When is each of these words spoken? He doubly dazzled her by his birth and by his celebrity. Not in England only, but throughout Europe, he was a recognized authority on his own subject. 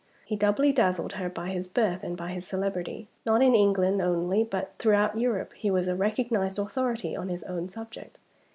He 0.25 0.35
doubly 0.35 0.71
dazzled 0.71 1.13
her 1.13 1.29
by 1.29 1.49
his 1.49 1.67
birth 1.67 2.01
and 2.03 2.17
by 2.17 2.31
his 2.31 2.47
celebrity. 2.47 3.07
Not 3.23 3.43
in 3.43 3.53
England 3.53 4.01
only, 4.01 4.43
but 4.43 4.71
throughout 4.79 5.15
Europe, 5.19 5.53
he 5.53 5.69
was 5.69 5.87
a 5.87 5.93
recognized 5.93 6.57
authority 6.57 7.15
on 7.15 7.29
his 7.29 7.43
own 7.43 7.69
subject. 7.69 8.17